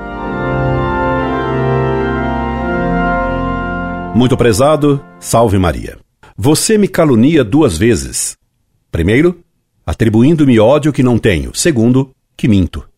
Muito 4.14 4.36
prezado, 4.36 5.04
salve 5.18 5.58
Maria. 5.58 5.98
Você 6.36 6.78
me 6.78 6.86
calunia 6.86 7.42
duas 7.42 7.76
vezes. 7.76 8.36
Primeiro, 8.90 9.40
atribuindo-me 9.84 10.60
ódio 10.60 10.92
que 10.92 11.02
não 11.02 11.18
tenho. 11.18 11.52
Segundo, 11.52 12.12
que 12.36 12.46
minto. 12.46 12.88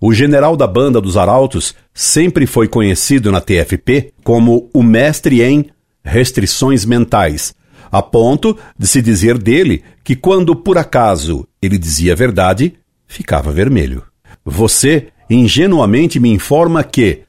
O 0.00 0.12
general 0.12 0.56
da 0.56 0.66
banda 0.66 1.00
dos 1.00 1.16
Arautos 1.16 1.72
sempre 1.94 2.46
foi 2.46 2.66
conhecido 2.66 3.30
na 3.30 3.40
TFP 3.40 4.12
como 4.24 4.68
o 4.74 4.82
mestre 4.82 5.40
em 5.40 5.66
restrições 6.04 6.84
mentais, 6.84 7.54
a 7.92 8.02
ponto 8.02 8.58
de 8.76 8.88
se 8.88 9.00
dizer 9.00 9.38
dele 9.38 9.84
que 10.02 10.16
quando 10.16 10.56
por 10.56 10.76
acaso 10.76 11.46
ele 11.62 11.78
dizia 11.78 12.12
a 12.12 12.16
verdade, 12.16 12.74
ficava 13.06 13.52
vermelho. 13.52 14.02
Você 14.44 15.08
ingenuamente 15.28 16.20
me 16.20 16.30
informa 16.30 16.84
que 16.84 17.22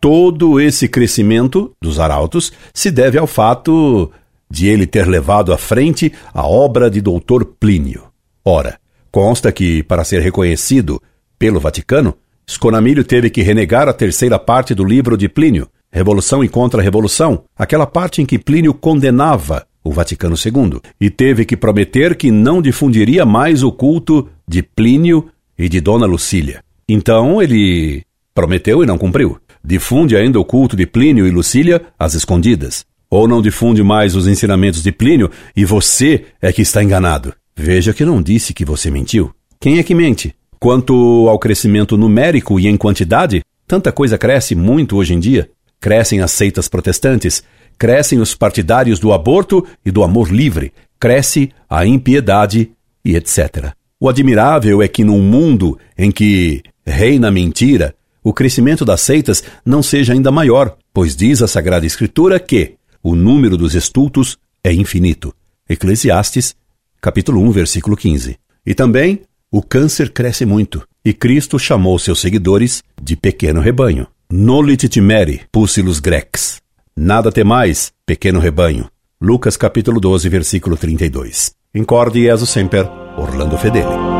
todo 0.00 0.60
esse 0.60 0.88
crescimento 0.88 1.72
dos 1.80 1.98
arautos 1.98 2.52
se 2.72 2.90
deve 2.90 3.18
ao 3.18 3.26
fato 3.26 4.10
de 4.50 4.66
ele 4.66 4.86
ter 4.86 5.06
levado 5.06 5.52
à 5.52 5.58
frente 5.58 6.12
a 6.32 6.46
obra 6.46 6.90
de 6.90 7.00
Doutor 7.00 7.44
Plínio. 7.44 8.04
Ora, 8.44 8.78
consta 9.10 9.50
que, 9.50 9.82
para 9.82 10.04
ser 10.04 10.20
reconhecido 10.20 11.00
pelo 11.38 11.58
Vaticano, 11.58 12.14
Sconamilho 12.48 13.04
teve 13.04 13.30
que 13.30 13.42
renegar 13.42 13.88
a 13.88 13.92
terceira 13.92 14.38
parte 14.38 14.74
do 14.74 14.84
livro 14.84 15.16
de 15.16 15.28
Plínio, 15.28 15.68
Revolução 15.90 16.44
e 16.44 16.48
Contra-Revolução, 16.48 17.44
aquela 17.56 17.86
parte 17.86 18.20
em 18.20 18.26
que 18.26 18.38
Plínio 18.38 18.74
condenava 18.74 19.66
o 19.84 19.90
Vaticano 19.90 20.36
II, 20.36 20.80
e 21.00 21.10
teve 21.10 21.44
que 21.44 21.56
prometer 21.56 22.14
que 22.16 22.30
não 22.30 22.62
difundiria 22.62 23.24
mais 23.24 23.62
o 23.62 23.72
culto 23.72 24.28
de 24.46 24.62
Plínio 24.62 25.28
e 25.58 25.68
de 25.68 25.80
Dona 25.80 26.06
Lucília. 26.06 26.62
Então 26.88 27.40
ele 27.42 28.02
prometeu 28.34 28.82
e 28.82 28.86
não 28.86 28.98
cumpriu. 28.98 29.38
Difunde 29.64 30.16
ainda 30.16 30.40
o 30.40 30.44
culto 30.44 30.76
de 30.76 30.86
Plínio 30.86 31.26
e 31.26 31.30
Lucília 31.30 31.82
às 31.98 32.14
escondidas. 32.14 32.84
Ou 33.08 33.28
não 33.28 33.42
difunde 33.42 33.82
mais 33.82 34.16
os 34.16 34.26
ensinamentos 34.26 34.82
de 34.82 34.90
Plínio 34.90 35.30
e 35.54 35.64
você 35.64 36.24
é 36.40 36.52
que 36.52 36.62
está 36.62 36.82
enganado. 36.82 37.34
Veja 37.54 37.92
que 37.92 38.04
não 38.04 38.22
disse 38.22 38.54
que 38.54 38.64
você 38.64 38.90
mentiu. 38.90 39.30
Quem 39.60 39.78
é 39.78 39.82
que 39.82 39.94
mente? 39.94 40.34
Quanto 40.58 41.28
ao 41.28 41.38
crescimento 41.38 41.96
numérico 41.96 42.58
e 42.58 42.66
em 42.66 42.76
quantidade, 42.76 43.42
tanta 43.66 43.92
coisa 43.92 44.16
cresce 44.16 44.54
muito 44.54 44.96
hoje 44.96 45.14
em 45.14 45.20
dia. 45.20 45.50
Crescem 45.80 46.20
as 46.20 46.30
seitas 46.30 46.68
protestantes, 46.68 47.42
crescem 47.78 48.20
os 48.20 48.34
partidários 48.34 48.98
do 48.98 49.12
aborto 49.12 49.66
e 49.84 49.90
do 49.90 50.02
amor 50.02 50.32
livre, 50.32 50.72
cresce 50.98 51.50
a 51.68 51.84
impiedade 51.84 52.70
e 53.04 53.16
etc. 53.16 53.72
O 54.02 54.08
admirável 54.08 54.82
é 54.82 54.88
que 54.88 55.04
num 55.04 55.20
mundo 55.20 55.78
em 55.96 56.10
que 56.10 56.60
reina 56.84 57.30
mentira, 57.30 57.94
o 58.20 58.32
crescimento 58.32 58.84
das 58.84 59.00
seitas 59.00 59.44
não 59.64 59.80
seja 59.80 60.12
ainda 60.12 60.32
maior, 60.32 60.76
pois 60.92 61.14
diz 61.14 61.40
a 61.40 61.46
Sagrada 61.46 61.86
Escritura 61.86 62.40
que 62.40 62.74
o 63.00 63.14
número 63.14 63.56
dos 63.56 63.76
estultos 63.76 64.36
é 64.64 64.72
infinito. 64.72 65.32
Eclesiastes, 65.68 66.56
capítulo 67.00 67.40
1, 67.42 67.52
versículo 67.52 67.96
15. 67.96 68.36
E 68.66 68.74
também 68.74 69.20
o 69.52 69.62
câncer 69.62 70.10
cresce 70.10 70.44
muito, 70.44 70.82
e 71.04 71.14
Cristo 71.14 71.56
chamou 71.56 71.96
seus 71.96 72.20
seguidores 72.20 72.82
de 73.00 73.14
pequeno 73.14 73.60
rebanho. 73.60 74.08
Nolit 74.28 74.88
timere, 74.88 75.42
pussilus 75.52 76.00
grex. 76.00 76.60
Nada 76.96 77.30
temais, 77.30 77.92
pequeno 78.04 78.40
rebanho. 78.40 78.90
Lucas 79.20 79.56
capítulo 79.56 80.00
12, 80.00 80.28
versículo 80.28 80.76
32. 80.76 81.52
Incorde 81.72 82.22
Jesus 82.22 82.50
Semper, 82.50 83.01
Orlando 83.22 83.56
Fedeli. 83.56 84.11